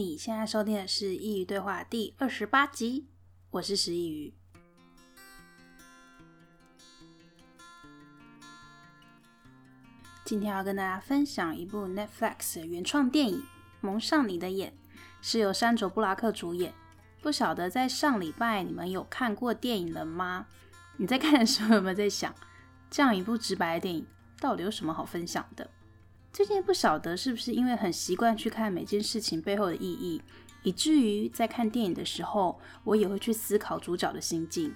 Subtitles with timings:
[0.00, 3.06] 你现在收听的是《佾萮对话》第二十八集，
[3.50, 4.32] 我是师佾萮。
[10.24, 13.40] 今天要跟大家分享一部 Netflix 的原创电影
[13.82, 14.72] 《蒙上你的眼》，
[15.20, 16.72] 是由山卓·布拉克主演。
[17.20, 20.46] 不晓得在上礼拜你们有看过电影了吗？
[20.96, 22.34] 你在看的时候有没有在想，
[22.90, 24.06] 这样一部直白的电影
[24.40, 25.68] 到底有什么好分享的？
[26.32, 30.22] 最近不晓得是不是因为很习惯去看每件事情背后的意义，
[30.62, 34.72] 以至于在看电影的时候，我也会去思考主角的心境。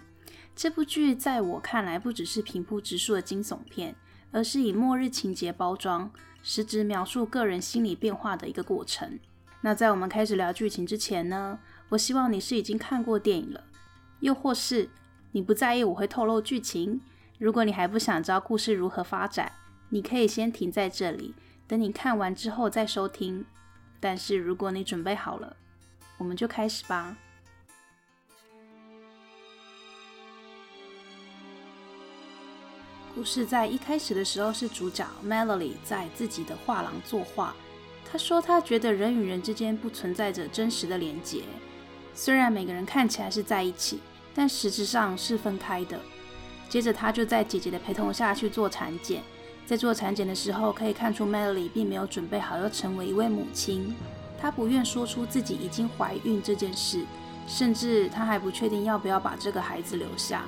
[0.56, 3.94] 这部剧在我看来不只是平铺直述的惊悚片，
[4.32, 6.10] 而是以末日情节包装，
[6.42, 9.18] 实质描述个人心理变化的一个过程。
[9.60, 13.62] 那在我们开始聊剧情之前呢，我希望你是已经看过电影了，
[14.18, 14.90] 又或是
[15.30, 17.00] 你不在意我会透露剧情。
[17.38, 19.52] 如果你还不想知道故事如何发展，
[19.94, 21.32] 你可以先停在这里。
[21.68, 23.44] 等你看完之后再收听，
[24.00, 25.56] 但是如果你准备好了，
[26.18, 27.16] 我们就开始吧。
[33.14, 37.54] 故事在一开始的时候是主角 Melody 在自己的画廊作画，
[38.10, 41.44] 他说他觉得人与人之间不存在着真实的连结，
[42.16, 44.00] 虽然每个人看起来是在一起，
[44.34, 46.00] 但实质上是分开的。
[46.68, 49.22] 接着他就在姐姐的陪同下去做产检。
[49.66, 53.94] 在做产检的时候，可以看出 Melody 并没有准备好要成为一位母亲。
[54.38, 57.04] 她不愿说出自己已经怀孕这件事，
[57.46, 60.44] 甚至她还不确定要不要把这个孩子留下。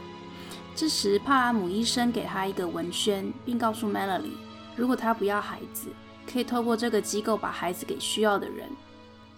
[0.74, 4.32] 这时，帕拉姆医生给她一个文宣，并告诉 Melody，
[4.76, 5.88] 如果她不要孩子，
[6.30, 8.68] 可以透过这个机构把孩子给需要的人。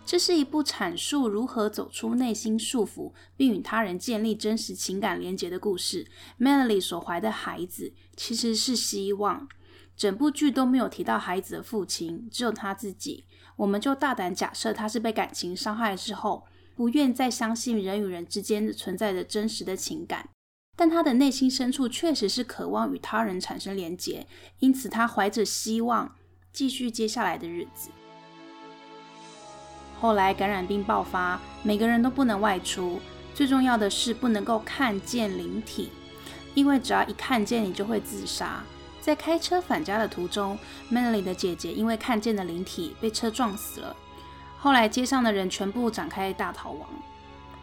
[0.05, 6.07] 这是一部阐述如何走出内心束缚，并与他人建立真实情感连结的故事。
[6.41, 9.47] Melody 所怀的孩子其实是希望。
[9.99, 13.25] 整部剧都没有提到孩子的父亲，只有他自己。
[13.57, 16.47] 我们就大胆假设他是被感情伤害之后，
[16.77, 20.29] 不愿再相信人与人之间存在着真实的情感。
[20.77, 24.29] 但他的内心深处确实是渴望与他人产生连结，
[24.61, 26.15] 因此他怀着希望
[26.53, 27.91] 继续接下来的日子。
[30.01, 33.01] 后来感染病爆发，每个人都不能外出，
[33.35, 35.91] 最重要的是不能够看见灵体，
[36.55, 38.63] 因为只要一看见你就会自杀。
[39.01, 40.59] 在开车返家的途中
[40.93, 43.97] ，Melody 的姐姐因为看见的灵体被车撞死了。
[44.59, 46.89] 后来街上的人全部展开大逃亡，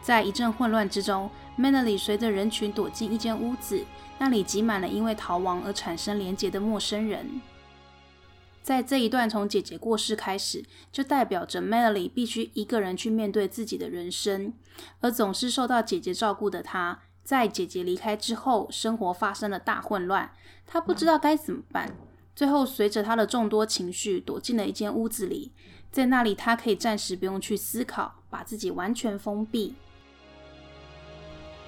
[0.02, 1.30] 在一阵混乱之中
[1.60, 3.86] ，Melody 随着人群躲进一间屋子，
[4.18, 7.42] 那里挤满了因为逃亡而产生连结的陌生人。
[8.64, 14.54] 在这一段从姐姐过世开始，就代表着 Melody 必须一个人去面对自己的人生，
[15.02, 17.02] 而总是受到姐姐照顾的她。
[17.26, 20.32] 在姐姐离开之后，生活发生了大混乱，
[20.68, 21.98] 他不知道该怎么办。
[22.36, 25.52] 最后，随着他的众多情绪，躲进了一间屋子里，
[25.92, 29.74] 在那里，他可以暂时不用去思考，把自己完全封闭。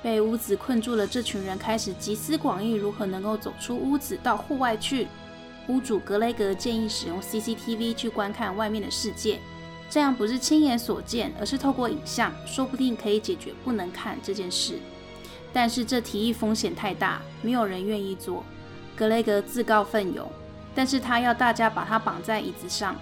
[0.04, 5.08] 被屋子困住了，这群人开始集思广益，如何能够走出屋子到户外去。
[5.70, 9.40] 屋主格雷格建议使用 CCTV 去观看外面的世界，
[9.90, 14.80] 这样不是亲眼所见，而是透过影像，说不定可以解决不能看这件事。
[15.58, 18.44] 但是这提议风险太大，没有人愿意做。
[18.96, 20.32] 格雷格自告奋勇，
[20.76, 22.96] 但是他要大家把他绑在椅子上，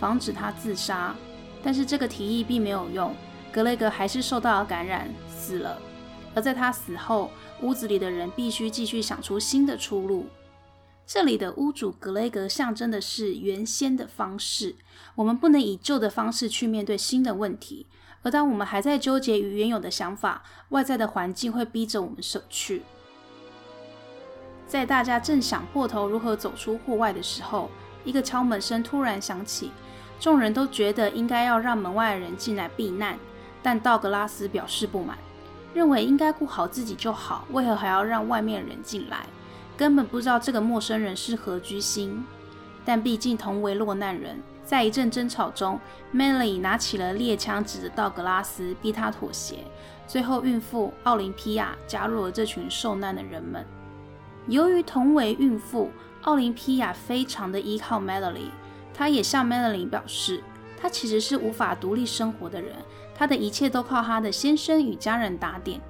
[0.00, 1.14] 防止他自杀。
[1.62, 3.14] 但是这个提议并没有用，
[3.52, 5.80] 格雷格还是受到了感染，死了。
[6.34, 7.30] 而在他死后，
[7.62, 10.26] 屋子里的人必须继续想出新的出路。
[11.06, 14.74] 这里的屋主格雷格象征的是原先的方式，
[15.14, 17.86] 我们不能以旧的方式去面对新的问题。
[18.22, 22.82] 而当我们还在纠结于原有的想法，外在的环境会逼着我们舍去。
[24.66, 27.70] 在大家正想破头如何走出户外的时候，
[28.04, 29.72] 一个敲门声突然响起。
[30.20, 33.18] 众人都觉得应该要让门外的人进来避难，
[33.62, 35.16] 但道格拉斯表示不满，
[35.72, 39.24] 认为应该顾好自己就好，为何还要让外面的人进来？
[39.78, 42.22] 根本不知道这个陌生人是何居心。
[42.84, 44.40] 但毕竟同为落难人。
[44.70, 45.80] 在一阵争吵中
[46.14, 49.56] ，Melody 拿起了猎枪，指着道格拉斯，逼他妥协。
[50.06, 53.66] 最后，孕妇奥林匹亚加入了这群受难的人们。
[54.46, 55.90] 由于同为孕妇，
[56.22, 58.50] 奥林匹亚非常的依靠 Melody。
[58.94, 60.40] 她也向 Melody 表示，
[60.80, 62.76] 她其实是无法独立生活的人，
[63.12, 65.80] 她的一切都靠她的先生与家人打点。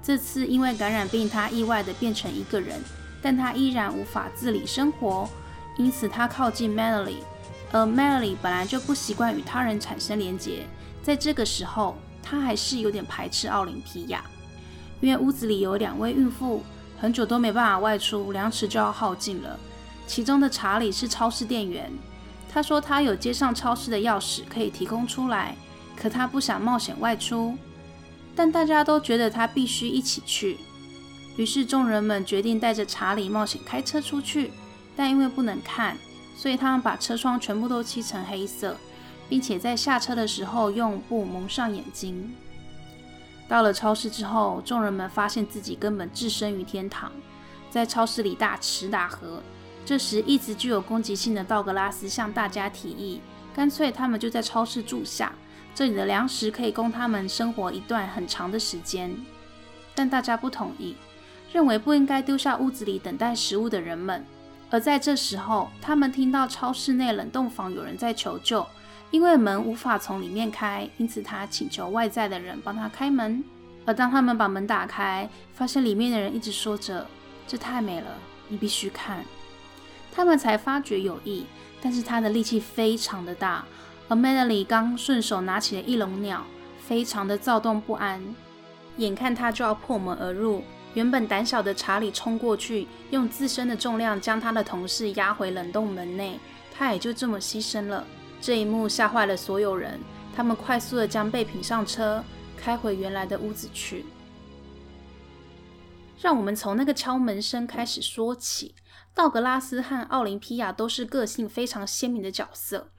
[0.00, 2.80] 这次因为感染病，她意外的变成一个人，
[3.20, 5.28] 但她依然无法自理生活，
[5.76, 7.16] 因此她靠近 Melody。
[7.70, 10.66] 而 Melody 本来就不习惯与他人产生连结，
[11.02, 14.24] 在这个时候，她还是有点排斥奥林匹亚，
[15.00, 16.62] 因为屋子里有两位孕妇，
[16.98, 19.58] 很久都没办法外出，粮食就要耗尽了。
[20.06, 21.92] 其中的查理是超市店员，
[22.50, 25.54] 他说他有街上超市的钥匙可以提供出来，
[25.94, 27.56] 可他不想冒险外出。
[28.34, 30.58] 但大家都觉得他必须一起去，
[31.36, 34.52] 于是众人们决定带着查理冒险开车出去。
[34.96, 35.96] 但因为不能看，
[36.38, 38.76] 所以他们把车窗全部都漆成黑色，
[39.28, 42.32] 并且在下车的时候用布蒙上眼睛。
[43.48, 47.10] 到了超市之后，众人们发现自己根本置身于天堂，
[47.70, 49.42] 在超市里大吃大喝。
[49.84, 53.20] 这时，一直具有攻击性的道格拉斯向大家提议，
[53.52, 55.32] 干脆他们就在超市住下。
[55.74, 59.12] 这里的粮食可以供他们生活一段很长的时间，
[59.92, 60.94] 但大家不同意，
[61.52, 64.24] 认为不应该丢下屋子里等待食物的人们。
[64.70, 68.66] 而在这时候，他们听到超市内冷冻房有人在求救，
[69.10, 73.42] 因为门无法从里面开，因此他请求外在的人帮他开门。
[73.86, 77.06] 而当他们把门打开，发现里面的人一直说着
[77.48, 78.10] ：“这太美了，
[78.48, 79.24] 你必须看。”
[80.12, 81.46] 他们才发觉有异，
[81.80, 83.64] 但是他的力气非常的大。
[84.08, 86.44] 而 Melody 刚顺手拿起了翼龙鸟，
[86.86, 88.22] 非常的躁动不安，
[88.98, 90.62] 眼看他就要破门而入。
[90.94, 96.38] 原本胆小的查理冲过去，用自身的重量将他的同事压回冷冻门内，
[96.74, 98.04] 他也就这么牺牲了。
[98.40, 100.00] 这一幕吓坏了所有人，
[100.34, 102.24] 他们快速的将备品上车，
[102.56, 104.04] 开回原来的屋子去。
[106.20, 108.74] 让我们从那个敲门声开始说起。
[109.14, 112.90] 道格拉斯和奥林匹亚都是个性非常鲜明的角色。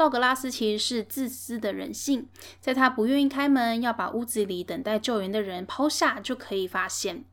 [0.00, 2.26] 道格拉斯其实是自私的人性，
[2.58, 7.26] 在他不愿意开门，要把屋子里等待救援的人抛下，就可以发现。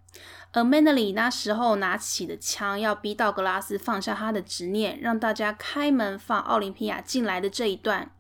[0.52, 8.12] 而 Manley 那时候拿起的枪，要逼道格拉斯放下他的执念，让大家开门放奥林匹亚进来的这一段，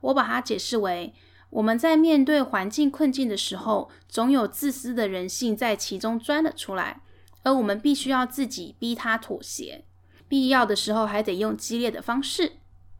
[0.00, 1.12] 我把它解释为：
[1.50, 7.02] 我们在面对环境困境的时候，总有自私的人性在其中钻了出来，
[7.42, 9.84] 而我们必须要自己逼他妥协，
[10.26, 12.52] 必要的时候还得用激烈的方式。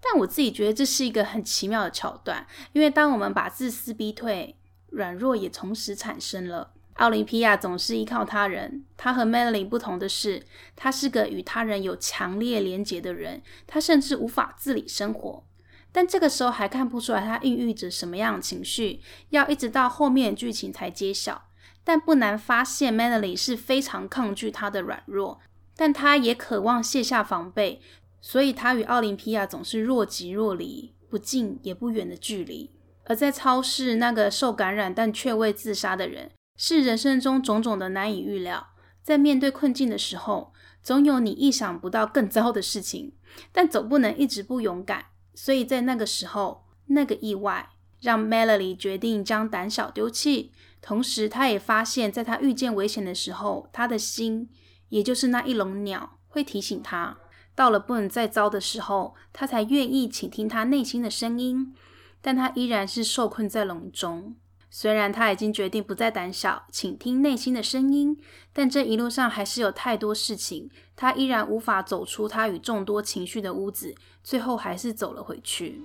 [0.05, 4.55] 但我自己觉得这是一个很奇妙的桥段，因为当我们把自私逼退，
[4.91, 6.73] 软弱也同时产生了。
[6.95, 10.45] 奥林匹亚总是依靠他人，他和 Melody 不同的是，
[10.77, 15.45] 他是个与他人有强烈连结的人，他甚至无法自理生活。
[15.91, 21.47] 但这个时候还看不出来他孕育着什么样的情绪，要一直到后面剧情才揭晓。
[21.83, 25.41] 但不难发现，Melody 是非常抗拒他的软弱，
[25.77, 27.81] 但他也渴望卸下防备。
[28.27, 32.71] 所以，他与奥林匹亚总是若即若离，不近也不远的距离。
[33.05, 38.69] 而在超市，那个受感染但却未自杀的人，是人生中种种的难以预料。
[39.03, 43.13] 在面对困境的时候，总有你意想不到更糟的事情，
[43.53, 45.05] 但总不能一直不勇敢。
[45.35, 47.69] 所以在那个时候，那个意外
[48.01, 50.53] 让 Melody 决定将胆小丢弃。
[50.81, 54.49] 同时，他也发现，在他遇见危险的时候，他的心，
[54.89, 57.19] 也就是那一笼鸟，会提醒他。
[57.55, 61.75] 到了不能再糟的时候，他才愿意倾听他内心的声音，
[62.21, 64.37] 但他依然是受困在笼中。
[64.71, 68.21] 虽然他已经决定不再胆小，倾听内心的声音，
[68.53, 75.83] 但这一路上还是有太多事情，他依然无法走出他与众多情绪的屋子，最后还是走了回去。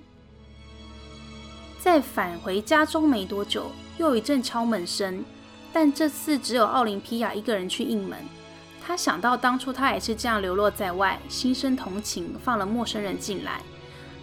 [1.78, 5.24] 在返回家中没多久，又一阵敲门声，
[5.72, 8.18] 但这次只有奥林匹亚一个人去应门。
[8.90, 13.62] 他想到当初他也是这样流落在外，心生同情，放了陌生人进来。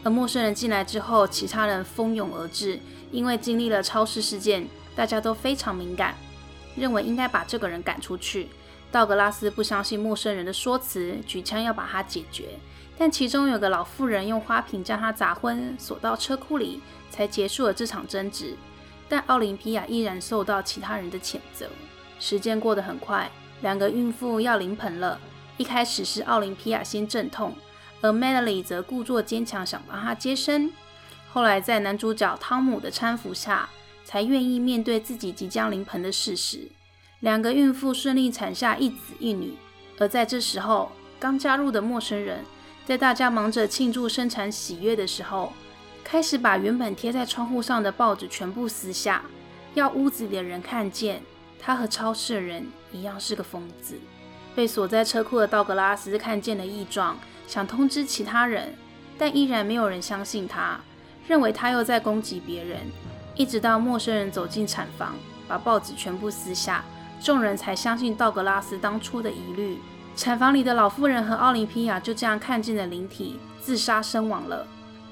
[0.04, 2.78] 而陌生人进来之后，其他人蜂拥而至，
[3.10, 6.16] 因为经历了超市事件，大家都非常敏感，
[6.76, 8.50] 认为应该把这个人赶出去。
[8.92, 12.50] 道格拉斯不相信陌生人的说辞，举枪要把他解决。
[12.98, 18.58] 但其中有个老妇人用花瓶将他砸昏，锁到车库里，才结束了这场争执。
[19.08, 21.68] 但奥林匹亚依然受到其他人的谴责。
[22.20, 23.32] 时间过得很快。
[23.62, 25.20] 两个孕妇要临盆了，
[25.58, 27.56] 一开始是奥林匹亚先阵痛，
[28.02, 30.72] 而 Melody 则故作坚强，想帮她接生。
[31.32, 33.70] 后来在男主角汤姆的搀扶下，
[34.06, 36.70] 才愿意面对自己即将临盆的事实。
[37.20, 39.54] 两个孕妇顺利产下一子一女。
[40.00, 42.46] 而在这时候，刚加入的陌生人，
[42.86, 45.52] 在大家忙着庆祝生产喜悦的时候，
[46.04, 49.24] 开始把原本贴在窗户上的报纸全部撕下，
[49.74, 51.24] 要屋子里的人看见。
[51.60, 54.00] 他和超市的人一样是个疯子。
[54.56, 58.74] 被锁在车库的道格拉斯看见了异状，想通知其他人，
[59.18, 60.80] 但依然没有人相信他，
[61.28, 62.80] 认为他又在攻击别人。
[63.36, 65.16] 一直到陌生人走进产房，
[65.48, 66.84] 把报纸全部撕下，
[67.22, 69.78] 众人才相信道格拉斯当初的疑虑。
[70.16, 74.66] 产房里的老妇人和奥林匹亚就这样看见了灵体自杀身亡了。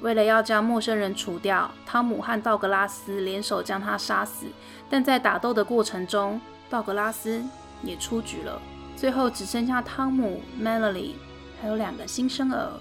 [0.06, 4.46] 为了要将陌生人除掉，汤姆和道格拉斯联手将他杀死。
[4.88, 7.44] 但在打斗的过程中，道格拉斯
[7.82, 8.62] 也出局了。
[8.96, 11.14] 最后只剩下汤姆、Melody，
[11.60, 12.80] 还有两个新生儿。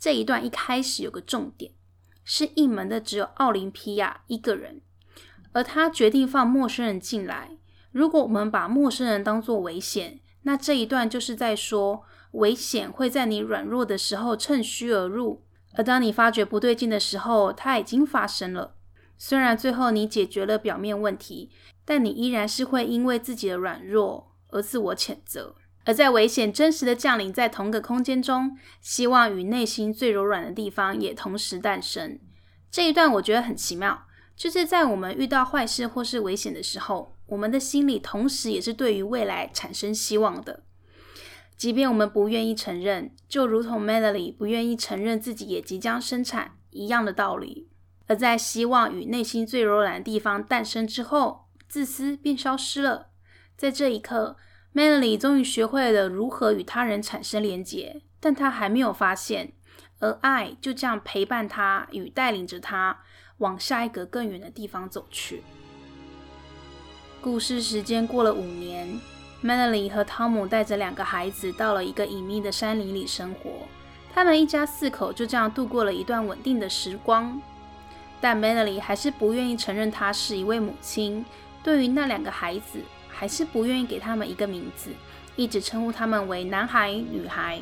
[0.00, 1.70] 这一段一开始有个重点，
[2.24, 4.80] 是应门的只有奥林匹亚一个人，
[5.52, 7.50] 而他决定放陌生人进来。
[7.92, 15.44] 如果我们把陌生人当作危险，那这一段就是在说，危险会在你软弱的时候趁虚而入，
[15.74, 18.74] 而当你发觉不对劲的时候，它已经发生了。
[19.16, 21.50] 虽然最后你解决了表面问题，
[21.84, 25.54] 但你依然是会因为自己的软弱而自我谴责。
[25.84, 32.18] 而在危险真实的降临在同个空间中，希望与内心最柔软的地方也同时诞生。
[32.70, 34.06] 这一段我觉得很奇妙，
[34.36, 40.64] 就是在我们遇到坏事或是危险的时候，我们的心里同时也是对于未来产生希望的，
[41.58, 47.68] 即便我们不愿意承认，就如同 Melody 不愿意承认自己也即将生产一样的道理。
[48.06, 53.08] 而在希望与内心最柔软的地方诞生之后，自私便消失了。
[53.54, 54.38] 在这一刻。
[54.74, 59.54] Melody 终于学会了如何与他人产生连结，但他还没有发现，
[59.98, 63.00] 而爱就这样陪伴他与带领着他
[63.38, 65.42] 往下一个更远的地方走去。
[67.20, 69.00] 故事时间过了五年
[69.42, 73.50] ，Melody 和汤姆带着两个孩子到了一个隐秘的山林里生活。
[74.14, 77.40] 他们一家四口就这样度过了一段稳定的时光，
[78.20, 81.24] 但 Melody 还是不愿意承认她是一位母亲。
[81.62, 84.90] 对于那两个孩子，还是不愿意给他们一个名字，
[85.36, 87.60] 一直称呼他们为男孩、女孩。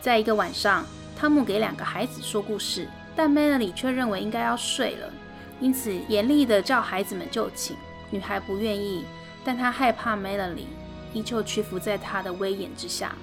[0.00, 5.12] 在一个晚上，汤姆给两个孩子说故事，但 Melody 却认为应该要睡了，
[5.60, 7.76] 因此严厉地叫孩子们就寝。
[8.10, 9.04] 女孩不愿意，
[9.44, 10.66] 但她害怕 Melody，
[11.12, 13.14] 依旧屈服在他的威严之下。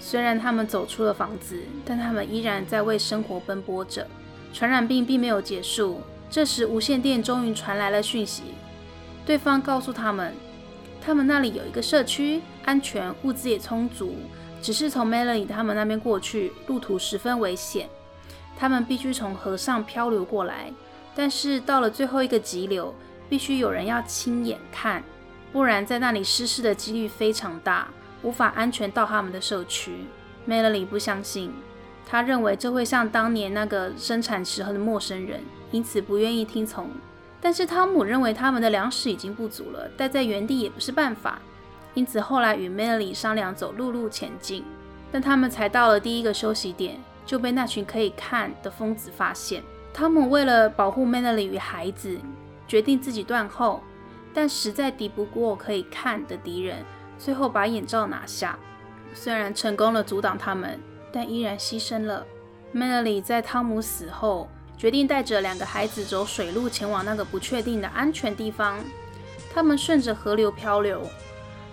[0.00, 4.06] 虽然他们走出了房子，但他们依然在为生活奔波着。
[4.52, 6.00] 传染病并没有结束。
[6.30, 8.42] 这时，无线电终于传来了讯息，
[9.24, 10.34] 对方告诉他们。
[11.00, 14.14] 他们那里有一个社区，安全，物资也充足，
[14.62, 17.88] 只是从 Melody 他们那边过去，路途十分危险。
[18.58, 20.72] 他们必须从河上漂流过来，
[21.14, 22.94] 但是到了最后一个急流，
[23.28, 25.02] 必须有人要亲眼看，
[25.54, 27.86] 不然在那里失事的几率非常大，
[28.24, 30.00] 无法安全到他们的社区。
[30.48, 31.54] Melly 不相信，
[32.04, 36.90] 他认为这会像当年那个生产时候的陌生人，因此不愿意听从。
[37.40, 41.38] 但是汤姆认为他们的粮食已经不足了，待在原地也不是办法，
[41.94, 44.64] 因此后来与 Melly 商量走陆路前进。
[45.12, 49.62] 但他们才到了第一个休息点，就被那群可以看的疯子发现。
[49.92, 52.18] 汤姆为了保护 Melly 与孩子，
[52.66, 53.80] 决定自己断后，
[54.34, 56.84] 但实在敌不过可以看的敌人，
[57.16, 58.58] 最后把眼罩拿下。
[59.14, 60.78] 虽然成功了阻挡他们，
[61.10, 62.26] 但依然牺牲了。
[62.74, 64.48] Melody 在汤姆死后。
[64.76, 68.76] 决定带着两个孩子走水路前往那个不确定的安全地方。
[69.54, 71.00] 他们顺着河流漂流，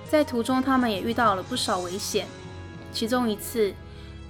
[0.08, 2.27] 在途中他们也遇到了不少危险。
[2.91, 3.74] 其中一次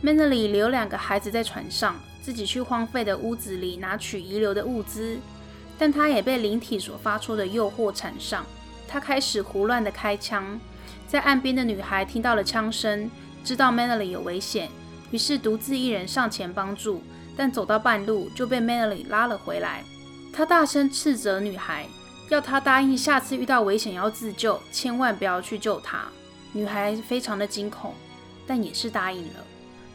[0.02, 5.20] ，Melody 留两个孩子在船上，自己去荒废的屋子里拿取遗留的物资，
[5.82, 8.46] 但他也被灵体所发出的诱惑缠上。
[8.88, 10.60] 他开始胡乱的开枪，
[11.08, 13.10] 在岸边的女孩听到了枪声，
[13.44, 14.70] 知道 Manly 有危险，
[15.10, 17.02] 于是独自一人上前帮助。
[17.36, 19.84] 但走到半路就被 Manly 拉了回来。
[20.32, 21.88] 他大声斥责女孩，
[22.30, 26.04] 要她答应下次遇到危险要自救，千万不要去救她。
[26.54, 27.96] 女孩非常的惊恐，
[28.46, 29.40] 但也是答应了。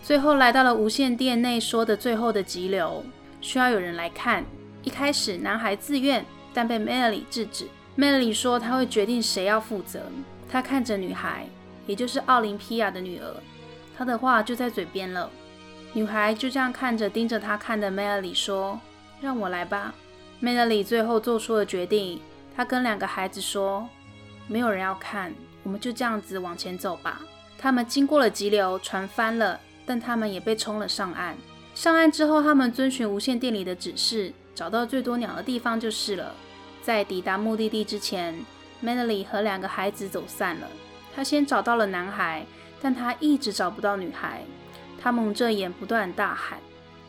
[0.03, 3.05] 最后来到了无线电内说的最后的急流，
[3.41, 4.45] 需要有人来看。
[4.87, 6.25] 一开始男孩自愿，
[6.55, 7.67] 但被 Melody 制止。
[7.99, 10.01] Melody 说他会决定谁要负责。
[10.49, 11.49] 他看着女孩，
[11.89, 13.35] 也就是奥林匹亚的女儿，
[13.99, 15.29] 他的话就在嘴边了。
[15.93, 18.79] 女孩就这样看着盯着她看的 Melody 说
[19.21, 19.93] ：“让我来吧。”
[20.41, 22.21] Melody 最后做出了决定，
[22.55, 23.89] 她跟两个孩子说
[24.47, 27.23] ：“没有人要看，我们就这样子往前走吧。”
[27.59, 31.37] 他们经过了急流，船翻了，但他们也被冲了上岸。
[31.75, 36.35] 上岸之后，他们遵循无线电里的指示，找到最多鸟的地方就是了。
[36.83, 38.35] 在抵达目的地之前
[38.83, 40.67] ，Manly 和两个孩子走散了。
[41.15, 42.47] 他先找到了男孩，
[42.81, 44.43] 但他一直找不到女孩。
[45.01, 46.59] 他蒙着眼，不断大喊，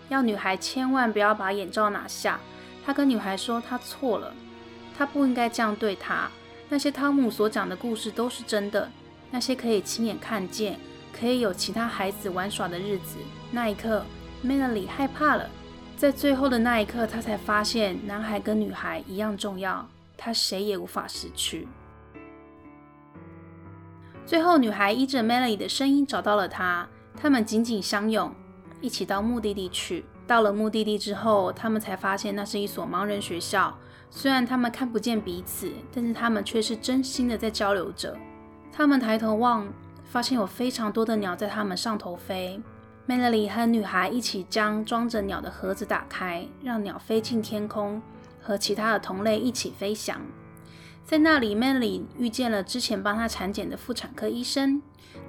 [0.09, 2.39] 要女孩千万不要把眼罩拿下。
[2.85, 4.33] 他跟女孩说，他错了，
[4.97, 6.29] 他不应该这样对她。
[6.69, 8.91] 那些汤姆所讲的故事都是真的，
[9.31, 10.77] 那些可以亲眼看见，
[11.17, 13.15] 可以有其他孩子玩耍的日子。
[13.51, 14.03] 那一刻
[14.43, 15.49] ，Manly 害怕了。
[15.97, 19.83] 在最后的那一刻，他才发现男孩跟女孩一样重要，
[20.15, 21.67] 他谁也无法失去。
[24.23, 26.87] 最后，女孩依着 Melody 的声音找到了他。
[27.19, 28.31] 他们紧紧相拥，
[28.79, 30.05] 一起到目的地去。
[30.27, 33.75] 到了目的地之后，他们才发现那是一所盲人学校。
[34.11, 38.15] 虽然他们看不见彼此，但是他们却是真心的在交流着。
[38.71, 39.67] 他们抬头望，
[40.05, 42.61] 发现有非常多的鸟在他们上头飞。
[43.07, 48.01] Melody 和女孩一起将装着鸟的盒子打开，让鸟飞进天空，
[48.41, 50.19] 和其他的同类一起飞翔。
[51.05, 54.81] 在那里，Melody 遇见了之前帮她产检的妇产科医生。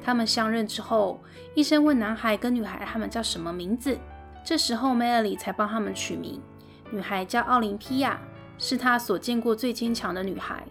[0.02, 1.22] 他们相认之后，
[1.54, 3.96] 医生问男孩跟女孩他们叫什么名字。
[4.44, 6.42] 这时候，Melody 才帮他们取名。
[6.90, 8.18] 女孩叫奥林匹亚，
[8.58, 10.64] 是他所见过最坚强的女孩；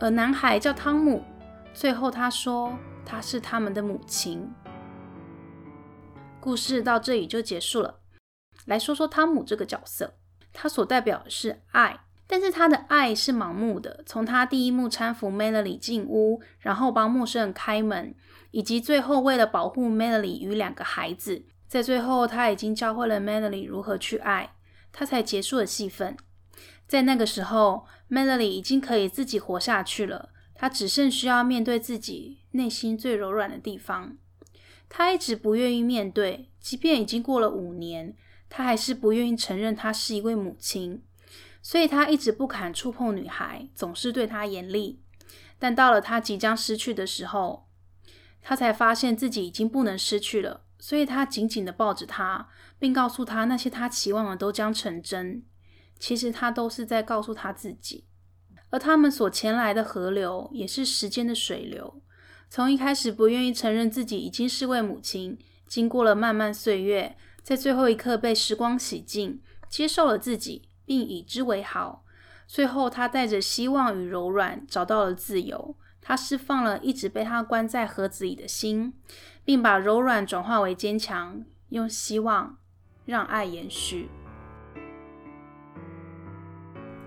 [0.00, 1.22] 而男孩叫汤姆。
[1.72, 4.50] 最后，他说她是他们的母亲。
[6.40, 8.00] 故事到这里就结束了。
[8.64, 10.14] 来说说汤姆这个角色，
[10.52, 14.02] 他所代表的是爱，但是他的爱是盲目的。
[14.06, 18.14] 从他第一幕搀扶 Melody 进屋，然后帮陌生人开门，
[18.50, 24.54] 以及最后为了保护 Melody 与两个孩子，在最后他已经教会了 Melody 如何去爱，
[24.92, 26.16] 他才结束了戏份。
[26.86, 34.16] 在那个时候，Melody 已经可以自己活下去了，他只剩需要面对自己内心最柔软的地方。
[34.88, 38.16] 他一直不愿意面对，即便已经过了五年，
[38.48, 41.02] 他还是不愿意承认他是一位母亲，
[41.62, 45.02] 所以他一直不敢触碰女孩，总是对她严厉。
[45.58, 47.68] 但到了他即将失去的时候，
[48.40, 55.44] 他才发现自己已经不能失去了，所以他紧紧的抱着她，并告诉她那些他期望的都将成真。
[55.98, 58.06] 其实他都是在告诉他自己，
[58.70, 62.00] 而他们所前来的河流，也是时间的水流。
[62.50, 72.04] 从一开始不愿意承认自己已经是位母亲，经过了漫漫岁月，在最后一刻被时光洗净，接受了自己，并以之为豪。
[72.46, 75.76] 最后，他带着希望与柔软找到了自由。
[76.00, 78.94] 他释放了一直被他关在盒子里的心，
[79.44, 82.56] 并把柔软转化为坚强，用希望
[83.04, 84.08] 让爱延续。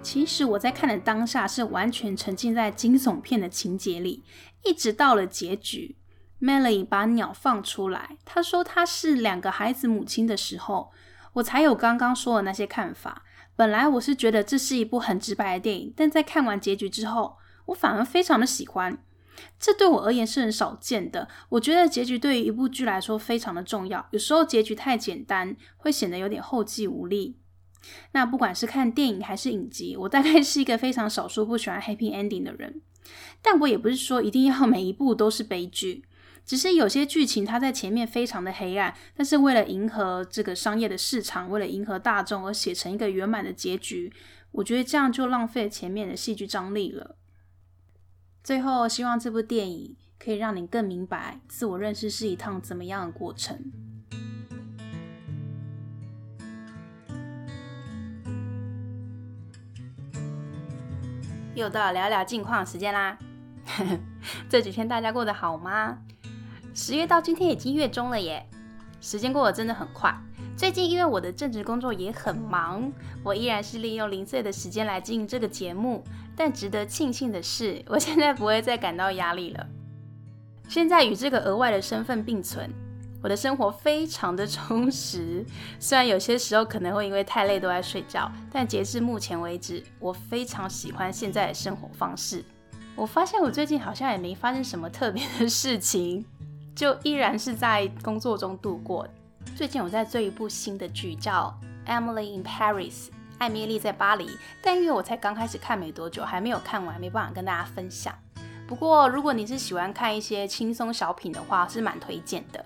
[0.03, 4.23] 其实我在看的当下是完全沉浸在惊悚片的情节里，
[4.65, 5.95] 一直到了结局
[6.41, 10.91] ，Melody 把鸟放出来，她说她是两个孩子母亲的时候，
[11.33, 13.23] 我才有刚刚说的那些看法。
[13.55, 18.97] 本来我是觉得这是一部很直白的电影，但在看完结局之后，我反而非常的喜欢。
[19.59, 21.27] 这对我而言是很少见的。
[21.49, 27.37] 我觉得结局对于一部剧来说非常的重要，有时候结局太简单，会显得有点后继无力。
[28.11, 32.81] 那不管是看电影还是影集，我大概是一个非常少数不喜欢 happy ending 的人。
[33.41, 36.05] 但我也不是说一定要每一部都是悲剧，
[36.45, 44.13] 只是有些剧情它在前面非常的黑暗，但是为了迎合这个商业的市场，为了迎合大众而写成一个圆满的结局，
[44.51, 47.15] 我觉得这样就浪费前面的戏剧张力了。
[48.43, 53.90] 最后，希望这部电影可以让你更明白自我认识是一趟怎么样的过程。
[61.53, 63.17] 又到聊聊近况时间啦，
[64.49, 65.97] 这几天大家过得好吗？
[66.73, 68.47] 十月到今天已经月中了耶，
[69.01, 70.15] 时间过得真的很快。
[70.55, 72.91] 最近因为我的正职工作也很忙，
[73.23, 76.03] 我依然是利用零碎的时间来经营这个节目。
[76.37, 79.67] 但值得庆幸的是，我现在不会再感到压力了。
[80.69, 82.71] 现在与这个额外的身份并存。
[83.23, 85.45] 我的生活非常的充实，
[85.79, 92.43] 虽然有些时候可能会因为太累都在睡觉，但截至目前为止，我非常喜欢现在的生活方式。
[92.95, 96.25] 我发现我最近好像也没发生什么特别的事情，
[96.75, 99.07] 就依然是在工作中度过。
[99.55, 101.55] 最近我在追一部新的剧，叫
[101.89, 102.91] 《Emily in Paris》，
[103.37, 104.29] 艾米丽在巴黎，
[104.63, 108.13] 但因为我才刚开始看没多久，还没有看完，没办法跟大家分享。
[108.67, 112.65] 不过如果你是喜欢看一些轻松小品的话，是蛮推荐的。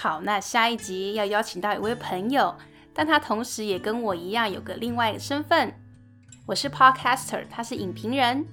[0.00, 2.54] 好，那下一集要邀请到一位朋友，
[2.94, 5.74] 但他同时也跟我一样有个另外一个身份，
[6.46, 8.46] 我是 Podcaster，他是影评人。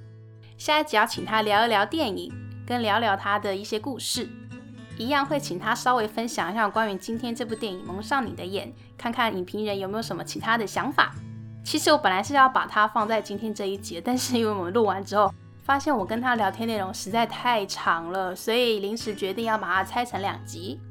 [0.57, 2.33] 下一集要请他聊一聊电影，
[2.65, 4.27] 跟聊聊他的一些故事，
[4.97, 11.13] 一样会请他稍微分享一下关于今天这部电影《蒙上你的眼》，看看影评人有没有什么其他的想法。
[11.63, 15.31] 其实我本来是要把它放在今天这一集，但是因为我们录完之后，
[15.61, 20.81] 发现我跟他聊天内容实在太长了，所以临时决定要把它拆成两集。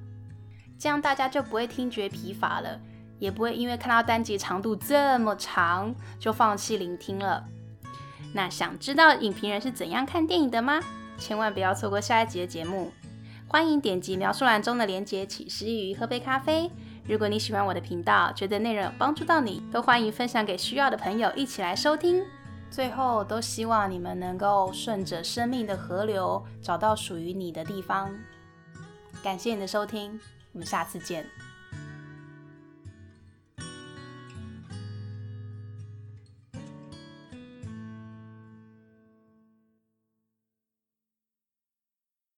[0.84, 2.78] 这样大家就不会听觉疲乏了，
[3.18, 7.42] 也不会因为看到单集长度这么长就放弃聆听了。
[8.34, 10.78] 那想知道影评人是怎样看电影的吗？
[11.16, 12.92] 千万不要错过下一集的节目。
[13.48, 16.70] 欢迎点击描述栏中的链接，起司鱼喝杯咖啡。
[17.08, 22.22] 如果你喜欢我的频道，觉得内容有帮助到你，都欢迎分享给需要的朋友一起来收听。
[22.70, 28.14] 最后，都希望你们能够顺着生命的河流，找到属于你的地方。
[29.22, 30.20] 感谢你的收听。
[30.54, 31.26] 我们下次见。